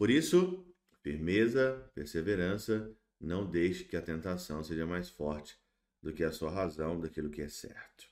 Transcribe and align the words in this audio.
Por 0.00 0.08
isso, 0.08 0.64
firmeza, 1.02 1.84
perseverança, 1.94 2.90
não 3.20 3.44
deixe 3.44 3.84
que 3.84 3.98
a 3.98 4.00
tentação 4.00 4.64
seja 4.64 4.86
mais 4.86 5.10
forte 5.10 5.58
do 6.02 6.10
que 6.10 6.24
a 6.24 6.32
sua 6.32 6.50
razão 6.50 6.98
daquilo 6.98 7.28
que 7.28 7.42
é 7.42 7.48
certo. 7.48 8.06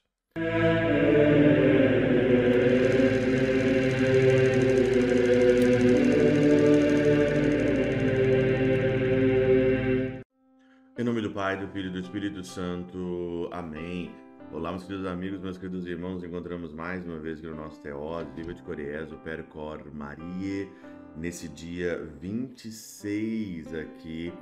Em 10.98 11.02
nome 11.02 11.22
do 11.22 11.32
Pai, 11.32 11.58
do 11.58 11.72
Filho 11.72 11.88
e 11.88 11.92
do 11.92 12.00
Espírito 12.00 12.44
Santo. 12.44 13.48
Amém. 13.50 14.27
Olá, 14.50 14.70
meus 14.70 14.84
queridos 14.84 15.06
amigos, 15.06 15.40
meus 15.40 15.58
queridos 15.58 15.86
irmãos. 15.86 16.24
Encontramos 16.24 16.72
mais 16.72 17.04
uma 17.04 17.18
vez 17.18 17.38
aqui 17.38 17.46
no 17.46 17.54
nosso 17.54 17.78
Teóse, 17.82 18.30
Viva 18.34 18.54
de 18.54 18.62
Coriés, 18.62 19.12
o 19.12 19.18
Percor 19.18 19.84
Maria, 19.92 20.66
nesse 21.14 21.50
dia 21.50 22.02
26 22.18 23.74
aqui 23.74 24.32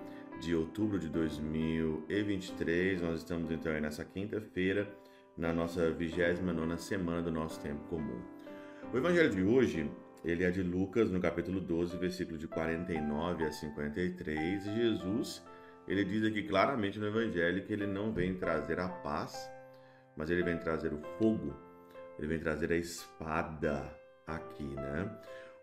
de 0.40 0.54
outubro 0.54 0.96
de 1.00 1.08
2023. 1.08 3.02
Nós 3.02 3.18
estamos 3.18 3.50
então 3.50 3.72
aí 3.72 3.80
nessa 3.80 4.04
quinta-feira, 4.04 4.88
na 5.36 5.52
nossa 5.52 5.90
29 5.90 6.80
semana 6.80 7.20
do 7.20 7.32
nosso 7.32 7.60
tempo 7.60 7.82
comum. 7.88 8.22
O 8.94 8.96
evangelho 8.96 9.30
de 9.30 9.42
hoje, 9.42 9.90
ele 10.24 10.44
é 10.44 10.52
de 10.52 10.62
Lucas, 10.62 11.10
no 11.10 11.18
capítulo 11.20 11.60
12, 11.60 11.96
versículo 11.96 12.38
de 12.38 12.46
49 12.46 13.44
a 13.44 13.50
53. 13.50 14.66
E 14.66 14.72
Jesus, 14.72 15.42
ele 15.88 16.04
diz 16.04 16.22
aqui 16.22 16.44
claramente 16.44 16.96
no 17.00 17.08
evangelho 17.08 17.64
que 17.64 17.72
ele 17.72 17.88
não 17.88 18.12
vem 18.12 18.34
trazer 18.34 18.78
a 18.78 18.88
paz, 18.88 19.50
mas 20.16 20.30
ele 20.30 20.42
vem 20.42 20.56
trazer 20.56 20.92
o 20.92 21.00
fogo. 21.18 21.54
Ele 22.18 22.28
vem 22.28 22.38
trazer 22.38 22.72
a 22.72 22.76
espada 22.76 23.94
aqui, 24.26 24.64
né? 24.64 25.10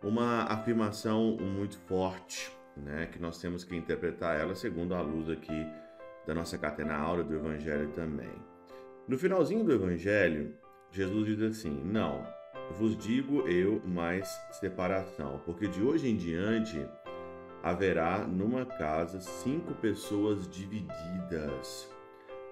Uma 0.04 0.44
afirmação 0.44 1.38
muito 1.38 1.78
forte 1.80 2.52
né, 2.76 3.08
que 3.12 3.20
nós 3.20 3.40
temos 3.40 3.64
que 3.64 3.76
interpretar 3.76 4.40
ela 4.40 4.56
segundo 4.56 4.94
a 4.94 5.02
luz 5.02 5.30
aqui 5.30 5.66
da 6.26 6.34
nossa 6.34 6.58
catena 6.58 6.96
aura 6.96 7.24
do 7.24 7.36
Evangelho 7.36 7.90
também. 7.92 8.32
No 9.08 9.18
finalzinho 9.18 9.64
do 9.64 9.74
Evangelho, 9.74 10.56
Jesus 10.92 11.26
diz 11.26 11.42
assim: 11.42 11.84
Não, 11.84 12.26
vos 12.78 12.98
digo 12.98 13.48
eu 13.48 13.82
mais 13.86 14.30
separação, 14.52 15.42
porque 15.46 15.68
de 15.68 15.82
hoje 15.82 16.10
em 16.10 16.16
diante 16.16 16.86
haverá 17.62 18.20
numa 18.20 18.66
casa 18.66 19.20
cinco 19.20 19.74
pessoas 19.76 20.48
divididas, 20.50 21.90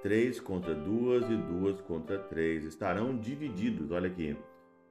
três 0.01 0.39
contra 0.39 0.73
duas 0.73 1.29
e 1.29 1.35
duas 1.35 1.79
contra 1.81 2.17
três, 2.17 2.63
estarão 2.63 3.17
divididos. 3.17 3.91
Olha 3.91 4.07
aqui, 4.07 4.35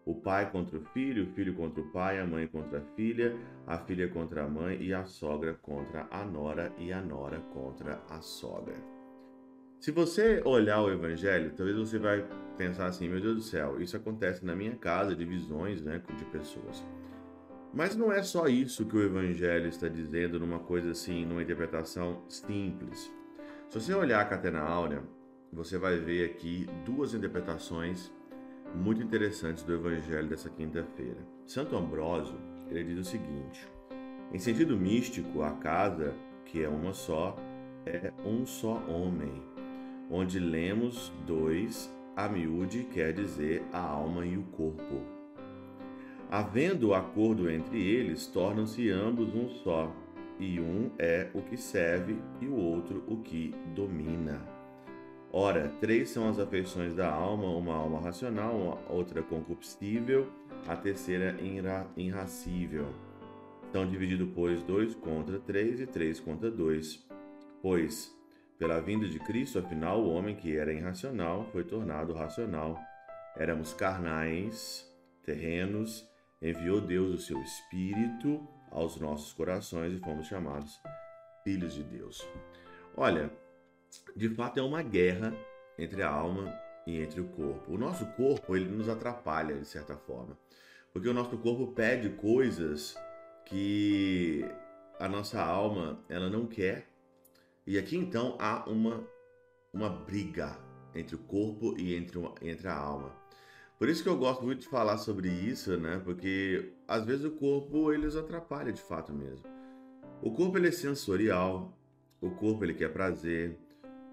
o 0.05 0.15
pai 0.15 0.51
contra 0.51 0.79
o 0.79 0.85
filho, 0.87 1.25
o 1.25 1.35
filho 1.35 1.55
contra 1.55 1.81
o 1.81 1.91
pai, 1.91 2.19
a 2.19 2.27
mãe 2.27 2.47
contra 2.47 2.79
a 2.79 2.95
filha, 2.97 3.37
a 3.67 3.79
filha 3.79 4.09
contra 4.09 4.45
a 4.45 4.49
mãe 4.49 4.81
e 4.81 4.95
a 4.95 5.05
sogra 5.05 5.55
contra 5.55 6.07
a 6.11 6.25
nora 6.25 6.73
e 6.79 6.93
a 6.93 7.01
nora 7.01 7.41
contra 7.53 8.01
a 8.09 8.21
sogra. 8.21 8.75
Se 9.79 9.91
você 9.91 10.43
olhar 10.45 10.83
o 10.83 10.91
evangelho, 10.91 11.53
talvez 11.57 11.77
você 11.77 11.99
vai 11.99 12.27
pensar 12.59 12.87
assim, 12.87 13.09
meu 13.09 13.21
Deus 13.21 13.37
do 13.37 13.43
céu, 13.43 13.81
isso 13.81 13.97
acontece 13.97 14.45
na 14.45 14.55
minha 14.55 14.77
casa, 14.77 15.17
divisões 15.17 15.81
né, 15.81 16.03
de 16.17 16.25
pessoas. 16.27 16.85
Mas 17.73 17.97
não 17.97 18.13
é 18.13 18.23
só 18.23 18.47
isso 18.49 18.85
que 18.85 18.97
o 18.97 19.03
evangelho 19.03 19.69
está 19.69 19.89
dizendo 19.89 20.41
numa 20.41 20.59
coisa 20.59 20.91
assim, 20.91 21.25
numa 21.25 21.43
interpretação 21.43 22.23
simples. 22.29 23.11
Se 23.71 23.81
você 23.81 23.95
olhar 23.95 24.21
a 24.21 24.25
Catena 24.25 24.63
Áurea, 24.63 25.01
você 25.53 25.79
vai 25.79 25.97
ver 25.97 26.29
aqui 26.29 26.67
duas 26.85 27.15
interpretações 27.15 28.13
muito 28.75 29.01
interessantes 29.01 29.63
do 29.63 29.73
Evangelho 29.73 30.29
dessa 30.29 30.51
quinta-feira. 30.51 31.25
Santo 31.47 31.77
Ambrósio 31.77 32.35
ele 32.69 32.83
diz 32.83 32.99
o 32.99 33.09
seguinte: 33.09 33.69
em 34.33 34.41
sentido 34.41 34.77
místico, 34.77 35.43
a 35.43 35.53
casa, 35.53 36.13
que 36.47 36.65
é 36.65 36.69
uma 36.69 36.93
só, 36.93 37.37
é 37.87 38.13
um 38.27 38.45
só 38.45 38.75
homem, 38.89 39.41
onde 40.11 40.41
lemos 40.41 41.13
dois, 41.25 41.89
a 42.17 42.29
miúde 42.29 42.89
quer 42.93 43.13
dizer 43.13 43.63
a 43.73 43.79
alma 43.79 44.27
e 44.27 44.37
o 44.37 44.43
corpo. 44.43 45.01
Havendo 46.29 46.93
acordo 46.93 47.49
entre 47.49 47.81
eles, 47.81 48.27
tornam-se 48.27 48.91
ambos 48.91 49.33
um 49.33 49.49
só, 49.49 49.95
e 50.41 50.59
um 50.59 50.91
é 50.99 51.29
o 51.35 51.43
que 51.43 51.57
serve 51.57 52.19
e 52.41 52.47
o 52.47 52.55
outro 52.55 53.05
o 53.07 53.19
que 53.19 53.55
domina. 53.75 54.41
Ora, 55.33 55.69
três 55.81 56.11
são 56.11 56.29
as 56.29 56.39
afeições 56.39 56.95
da 56.95 57.09
alma: 57.09 57.47
uma 57.57 57.75
alma 57.75 58.01
racional, 58.01 58.57
uma 58.57 58.93
outra 58.93 59.23
concupiscível, 59.23 60.29
a 60.67 60.75
terceira 60.75 61.41
irra 61.41 61.87
irracível. 61.97 62.89
São 63.71 63.87
divididos, 63.87 64.29
pois, 64.35 64.63
dois 64.65 64.95
contra 64.95 65.39
três 65.39 65.81
e 65.81 65.87
três 65.87 66.19
contra 66.19 66.51
dois. 66.51 67.07
Pois, 67.63 68.13
pela 68.59 68.81
vinda 68.81 69.07
de 69.07 69.21
Cristo, 69.21 69.59
afinal, 69.61 70.01
o 70.01 70.11
homem 70.11 70.35
que 70.35 70.57
era 70.57 70.73
irracional 70.73 71.47
foi 71.53 71.63
tornado 71.63 72.13
racional. 72.13 72.77
Éramos 73.37 73.73
carnais, 73.73 74.91
terrenos, 75.23 76.09
enviou 76.43 76.81
Deus 76.81 77.15
o 77.15 77.19
seu 77.19 77.41
Espírito 77.41 78.41
aos 78.71 78.99
nossos 79.01 79.33
corações 79.33 79.93
e 79.93 79.99
fomos 79.99 80.27
chamados 80.27 80.81
filhos 81.45 81.75
de 81.75 81.83
Deus. 81.83 82.27
Olha, 82.97 83.31
de 84.15 84.29
fato 84.31 84.59
é 84.59 84.63
uma 84.63 84.83
guerra 84.83 85.35
entre 85.79 86.03
a 86.03 86.11
alma 86.11 86.53
e 86.87 87.01
entre 87.01 87.21
o 87.21 87.29
corpo. 87.29 87.75
O 87.75 87.79
nosso 87.79 88.07
corpo, 88.13 88.57
ele 88.57 88.69
nos 88.69 88.89
atrapalha 88.89 89.57
de 89.57 89.67
certa 89.67 89.97
forma, 89.97 90.39
porque 90.93 91.09
o 91.09 91.15
nosso 91.15 91.37
corpo 91.39 91.69
pede 91.73 92.11
coisas 92.11 92.97
que 93.45 94.45
a 94.99 95.09
nossa 95.09 95.43
alma, 95.43 96.05
ela 96.09 96.29
não 96.29 96.47
quer. 96.47 96.87
E 97.67 97.79
aqui 97.79 97.97
então 97.97 98.37
há 98.39 98.69
uma 98.69 99.07
uma 99.73 99.89
briga 99.89 100.59
entre 100.95 101.15
o 101.15 101.19
corpo 101.19 101.77
e 101.79 101.95
entre, 101.95 102.19
entre 102.43 102.69
a 102.69 102.77
alma. 102.77 103.20
Por 103.81 103.89
isso 103.89 104.03
que 104.03 104.11
eu 104.11 104.19
gosto 104.19 104.45
muito 104.45 104.61
de 104.61 104.69
falar 104.69 104.99
sobre 104.99 105.31
isso, 105.31 105.75
né? 105.79 105.99
Porque 106.05 106.75
às 106.87 107.07
vezes 107.07 107.25
o 107.25 107.31
corpo 107.31 107.91
ele 107.91 108.05
nos 108.05 108.15
atrapalha 108.15 108.71
de 108.71 108.83
fato 108.83 109.11
mesmo. 109.11 109.47
O 110.21 110.31
corpo 110.33 110.59
ele 110.59 110.69
é 110.69 110.71
sensorial, 110.71 111.75
o 112.21 112.31
corpo 112.31 112.63
ele 112.63 112.75
quer 112.75 112.93
prazer, 112.93 113.59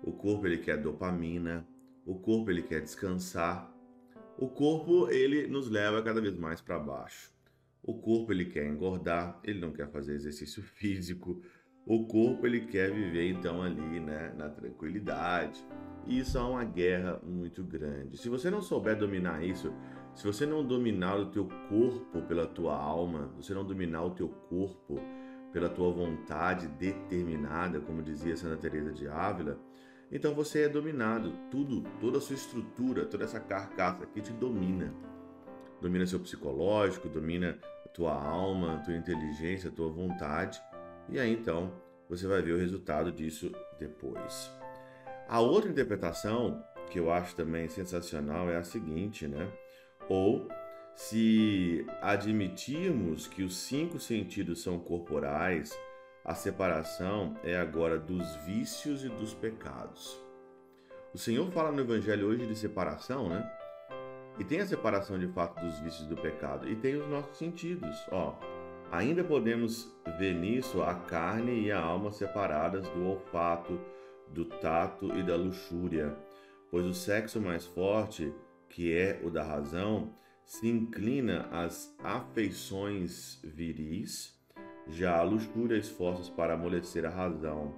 o 0.02 0.14
corpo 0.14 0.48
ele 0.48 0.60
quer 0.60 0.78
dopamina, 0.78 1.68
o 2.06 2.16
corpo 2.16 2.50
ele 2.50 2.64
quer 2.64 2.80
descansar. 2.80 3.70
O 4.38 4.48
corpo 4.48 5.10
ele 5.10 5.48
nos 5.48 5.70
leva 5.70 6.02
cada 6.02 6.22
vez 6.22 6.38
mais 6.38 6.62
para 6.62 6.80
baixo. 6.80 7.30
O 7.84 7.94
corpo 7.94 8.32
ele 8.32 8.46
quer 8.46 8.66
engordar, 8.66 9.38
ele 9.44 9.60
não 9.60 9.74
quer 9.74 9.92
fazer 9.92 10.14
exercício 10.14 10.64
físico. 10.80 11.42
O 11.88 12.06
corpo 12.06 12.46
ele 12.46 12.62
quer 12.62 12.92
viver 12.92 13.30
então 13.30 13.62
ali, 13.62 14.00
né, 14.00 14.34
na 14.38 14.50
tranquilidade. 14.50 15.66
E 16.06 16.20
isso 16.20 16.38
é 16.38 16.42
uma 16.42 16.64
guerra 16.64 17.20
muito 17.24 17.64
grande. 17.64 18.18
Se 18.18 18.28
você 18.28 18.50
não 18.50 18.62
souber 18.62 18.98
dominar 18.98 19.44
isso, 19.44 19.74
se 20.14 20.26
você 20.26 20.46
não 20.46 20.66
dominar 20.66 21.18
o 21.18 21.28
teu 21.28 21.48
corpo 21.70 22.22
pela 22.24 22.46
tua 22.46 22.76
alma, 22.76 23.32
você 23.38 23.54
não 23.54 23.66
dominar 23.66 24.04
o 24.04 24.12
teu 24.12 24.28
corpo 24.28 25.00
pela 25.54 25.70
tua 25.70 25.92
vontade 25.92 26.68
determinada, 26.68 27.80
como 27.80 28.04
dizia 28.04 28.36
Santa 28.36 28.58
Teresa 28.58 28.92
de 28.92 29.08
Ávila, 29.08 29.58
então 30.12 30.34
você 30.34 30.64
é 30.64 30.70
dominado. 30.70 31.34
Tudo, 31.52 31.84
toda 32.00 32.18
a 32.18 32.22
sua 32.22 32.36
estrutura, 32.36 33.06
toda 33.06 33.26
essa 33.26 33.40
carcaça 33.40 34.04
aqui 34.04 34.22
te 34.22 34.32
domina. 34.34 34.94
Domina 35.82 36.06
seu 36.06 36.20
psicológico, 36.20 37.10
domina 37.10 37.58
a 37.86 37.90
tua 37.90 38.14
alma, 38.14 38.76
a 38.76 38.80
tua 38.80 38.96
inteligência, 38.96 39.70
a 39.70 39.74
tua 39.74 39.90
vontade. 39.90 40.62
E 41.10 41.20
aí 41.20 41.32
então 41.32 41.72
você 42.10 42.28
vai 42.28 42.42
ver 42.42 42.54
o 42.54 42.58
resultado 42.58 43.12
disso 43.12 43.52
depois. 43.80 44.52
A 45.28 45.40
outra 45.40 45.70
interpretação 45.70 46.64
que 46.90 47.00
eu 47.00 47.12
acho 47.12 47.36
também 47.36 47.68
sensacional 47.68 48.50
é 48.50 48.58
a 48.58 48.64
seguinte, 48.64 49.28
né? 49.28 49.52
Ou 50.10 50.48
se 50.96 51.86
admitirmos 52.02 53.28
que 53.28 53.44
os 53.44 53.58
cinco 53.58 54.00
sentidos 54.00 54.64
são 54.64 54.80
corporais, 54.80 55.78
a 56.24 56.34
separação 56.34 57.36
é 57.44 57.58
agora 57.58 58.00
dos 58.00 58.36
vícios 58.38 59.04
e 59.04 59.10
dos 59.10 59.34
pecados. 59.34 60.20
O 61.14 61.18
Senhor 61.18 61.50
fala 61.52 61.72
no 61.72 61.82
Evangelho 61.82 62.28
hoje 62.28 62.46
de 62.48 62.56
separação, 62.56 63.30
né? 63.30 63.50
E 64.40 64.44
tem 64.44 64.60
a 64.60 64.68
separação 64.68 65.18
de 65.18 65.28
fato 65.28 65.60
dos 65.64 65.80
vícios 65.80 66.06
e 66.06 66.10
do 66.10 66.18
pecado, 66.18 66.70
e 66.70 66.76
tem 66.76 66.96
os 66.96 67.08
nossos 67.08 67.38
sentidos. 67.38 67.96
Ó, 68.12 68.36
ainda 68.92 69.24
podemos 69.24 69.92
ver 70.18 70.34
nisso 70.34 70.82
a 70.82 70.94
carne 70.94 71.62
e 71.62 71.72
a 71.72 71.80
alma 71.80 72.12
separadas 72.12 72.88
do 72.90 73.06
olfato, 73.06 73.80
do 74.30 74.46
tato 74.46 75.14
e 75.18 75.24
da 75.24 75.36
luxúria, 75.36 76.16
pois 76.70 76.86
o 76.86 76.94
sexo 76.94 77.40
mais 77.40 77.66
forte, 77.66 78.34
que 78.70 78.94
é 78.94 79.22
o 79.24 79.30
da 79.30 79.44
razão, 79.44 80.14
se 80.46 80.68
inclina 80.68 81.48
às 81.52 81.96
afeições 82.04 83.40
viris 83.44 84.38
já 84.90 85.18
a 85.18 85.24
luxúria 85.24 85.78
esforços 85.78 86.30
para 86.30 86.54
amolecer 86.54 87.06
a 87.06 87.10
razão. 87.10 87.76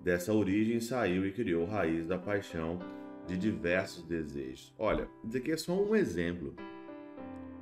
Dessa 0.00 0.32
origem 0.32 0.80
saiu 0.80 1.26
e 1.26 1.32
criou 1.32 1.64
raiz 1.64 2.06
da 2.06 2.18
paixão 2.18 2.78
de 3.26 3.36
diversos 3.36 4.02
desejos. 4.04 4.74
Olha, 4.78 5.08
isso 5.24 5.36
aqui 5.36 5.52
é 5.52 5.56
só 5.56 5.72
um 5.72 5.94
exemplo. 5.94 6.54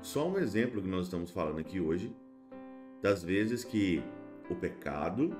Só 0.00 0.28
um 0.28 0.38
exemplo 0.38 0.81
que 0.81 0.88
nós 0.88 1.06
estamos 1.06 1.31
falando 1.31 1.58
aqui 1.58 1.81
hoje 1.81 2.14
das 3.06 3.23
vezes 3.23 3.62
que 3.62 4.03
o 4.50 4.55
pecado, 4.56 5.31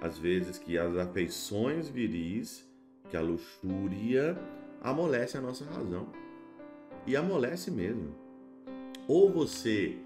às 0.00 0.16
vezes 0.16 0.56
que 0.56 0.78
as 0.78 0.96
afeições 0.96 1.86
viris, 1.86 2.66
que 3.10 3.16
a 3.16 3.20
luxúria 3.20 4.38
amolece 4.80 5.36
a 5.36 5.40
nossa 5.42 5.66
razão. 5.66 6.08
E 7.06 7.14
amolece 7.14 7.70
mesmo. 7.70 8.14
Ou 9.06 9.30
você 9.30 9.98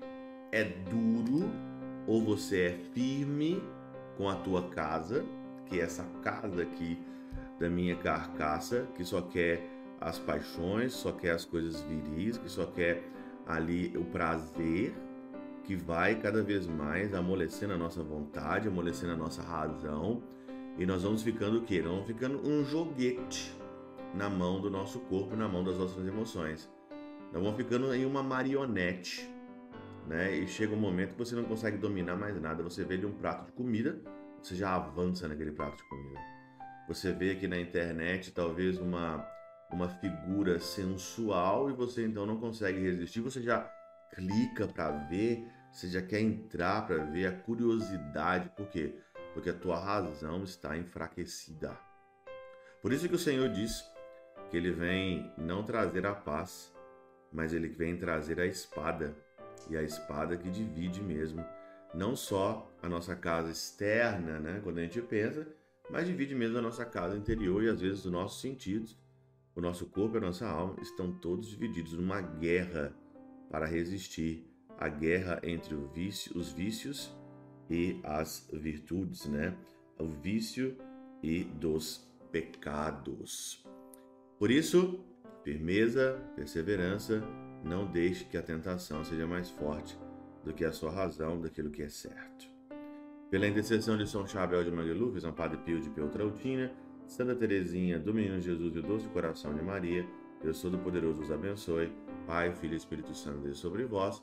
é 0.50 0.64
duro, 0.64 1.48
ou 2.04 2.20
você 2.20 2.62
é 2.62 2.78
firme 2.92 3.62
com 4.16 4.28
a 4.28 4.34
tua 4.34 4.68
casa, 4.70 5.24
que 5.66 5.78
é 5.78 5.84
essa 5.84 6.02
casa 6.20 6.62
aqui 6.62 6.98
da 7.60 7.70
minha 7.70 7.94
carcaça, 7.94 8.88
que 8.96 9.04
só 9.04 9.22
quer 9.22 9.62
as 10.00 10.18
paixões, 10.18 10.92
só 10.92 11.12
quer 11.12 11.30
as 11.30 11.44
coisas 11.44 11.80
viris, 11.82 12.38
que 12.38 12.48
só 12.48 12.66
quer 12.66 13.04
ali 13.46 13.96
o 13.96 14.04
prazer, 14.04 14.92
que 15.64 15.74
vai 15.74 16.20
cada 16.20 16.42
vez 16.42 16.66
mais 16.66 17.14
amolecendo 17.14 17.72
a 17.72 17.76
nossa 17.76 18.02
vontade, 18.02 18.68
amolecendo 18.68 19.12
a 19.12 19.16
nossa 19.16 19.42
razão, 19.42 20.22
e 20.78 20.84
nós 20.84 21.02
vamos 21.02 21.22
ficando 21.22 21.58
o 21.58 21.62
quê? 21.62 21.80
Nós 21.80 21.92
vamos 21.92 22.06
ficando 22.06 22.46
um 22.46 22.64
joguete 22.64 23.54
na 24.14 24.28
mão 24.28 24.60
do 24.60 24.70
nosso 24.70 25.00
corpo, 25.00 25.34
na 25.34 25.48
mão 25.48 25.64
das 25.64 25.78
nossas 25.78 26.06
emoções. 26.06 26.70
Nós 27.32 27.42
vamos 27.42 27.56
ficando 27.56 27.92
em 27.94 28.04
uma 28.04 28.22
marionete, 28.22 29.28
né? 30.06 30.36
E 30.36 30.46
chega 30.46 30.74
um 30.74 30.78
momento 30.78 31.12
que 31.12 31.18
você 31.18 31.34
não 31.34 31.44
consegue 31.44 31.78
dominar 31.78 32.16
mais 32.16 32.40
nada. 32.40 32.62
Você 32.62 32.84
vê 32.84 32.94
ali 32.94 33.06
um 33.06 33.12
prato 33.12 33.46
de 33.46 33.52
comida, 33.52 34.00
você 34.42 34.54
já 34.54 34.74
avança 34.74 35.26
naquele 35.26 35.52
prato 35.52 35.76
de 35.76 35.88
comida. 35.88 36.20
Você 36.88 37.12
vê 37.12 37.30
aqui 37.30 37.48
na 37.48 37.58
internet 37.58 38.32
talvez 38.32 38.78
uma 38.78 39.26
uma 39.72 39.88
figura 39.88 40.60
sensual 40.60 41.68
e 41.68 41.72
você 41.72 42.06
então 42.06 42.24
não 42.24 42.36
consegue 42.38 42.80
resistir, 42.80 43.20
você 43.20 43.42
já 43.42 43.68
clica 44.14 44.68
para 44.68 44.90
ver, 45.08 45.44
você 45.74 45.88
já 45.88 46.00
quer 46.00 46.20
entrar 46.20 46.86
para 46.86 46.98
ver 47.04 47.26
a 47.26 47.32
curiosidade, 47.32 48.48
por 48.56 48.68
quê? 48.68 48.94
Porque 49.32 49.50
a 49.50 49.54
tua 49.54 49.78
razão 49.78 50.44
está 50.44 50.78
enfraquecida. 50.78 51.76
Por 52.80 52.92
isso 52.92 53.08
que 53.08 53.14
o 53.16 53.18
Senhor 53.18 53.48
diz 53.48 53.84
que 54.48 54.56
ele 54.56 54.70
vem 54.70 55.32
não 55.36 55.64
trazer 55.64 56.06
a 56.06 56.14
paz, 56.14 56.72
mas 57.32 57.52
ele 57.52 57.68
vem 57.68 57.96
trazer 57.96 58.38
a 58.38 58.46
espada, 58.46 59.16
e 59.68 59.76
a 59.76 59.82
espada 59.82 60.36
que 60.36 60.48
divide 60.48 61.02
mesmo, 61.02 61.44
não 61.92 62.14
só 62.14 62.70
a 62.80 62.88
nossa 62.88 63.16
casa 63.16 63.50
externa, 63.50 64.38
né, 64.38 64.60
quando 64.62 64.78
a 64.78 64.82
gente 64.82 65.02
pensa, 65.02 65.46
mas 65.90 66.06
divide 66.06 66.34
mesmo 66.34 66.58
a 66.58 66.62
nossa 66.62 66.84
casa 66.84 67.16
interior 67.16 67.64
e 67.64 67.68
às 67.68 67.80
vezes 67.80 68.04
os 68.04 68.12
nossos 68.12 68.40
sentidos 68.40 68.96
o 69.54 69.60
nosso 69.60 69.86
corpo 69.86 70.16
e 70.16 70.18
a 70.18 70.20
nossa 70.20 70.48
alma 70.48 70.76
estão 70.82 71.12
todos 71.12 71.48
divididos 71.48 71.92
numa 71.92 72.20
guerra 72.20 72.92
para 73.50 73.66
resistir 73.66 74.53
à 74.78 74.88
guerra 74.88 75.40
entre 75.42 75.74
vício, 75.94 76.36
os 76.38 76.52
vícios 76.52 77.14
e 77.70 78.00
as 78.02 78.48
virtudes, 78.52 79.26
né? 79.26 79.56
O 79.98 80.06
vício 80.06 80.76
e 81.22 81.44
dos 81.44 82.06
pecados. 82.30 83.64
Por 84.38 84.50
isso, 84.50 85.00
firmeza, 85.42 86.20
perseverança, 86.34 87.22
não 87.62 87.86
deixe 87.86 88.24
que 88.24 88.36
a 88.36 88.42
tentação 88.42 89.04
seja 89.04 89.26
mais 89.26 89.50
forte 89.50 89.96
do 90.44 90.52
que 90.52 90.64
a 90.64 90.72
sua 90.72 90.90
razão 90.90 91.40
daquilo 91.40 91.70
que 91.70 91.82
é 91.82 91.88
certo. 91.88 92.52
Pela 93.30 93.46
intercessão 93.46 93.96
de 93.96 94.06
São 94.06 94.26
Chabel 94.26 94.62
de 94.62 94.70
Magluf, 94.70 95.20
São 95.20 95.32
Padre 95.32 95.58
Pio 95.58 95.80
de 95.80 95.88
Peltrautina, 95.90 96.72
Santa 97.06 97.34
Teresinha, 97.34 97.98
do 97.98 98.12
Menino 98.12 98.40
Jesus 98.40 98.74
e 98.74 98.78
o 98.78 98.82
Doce 98.82 99.08
Coração 99.08 99.54
de 99.54 99.62
Maria, 99.62 100.06
Deus 100.42 100.60
Todo-Poderoso 100.60 101.22
os 101.22 101.30
abençoe. 101.30 101.90
Pai, 102.26 102.54
Filho 102.54 102.74
e 102.74 102.76
Espírito 102.76 103.14
Santo, 103.14 103.40
Deus 103.40 103.58
sobre 103.58 103.84
vós 103.84 104.22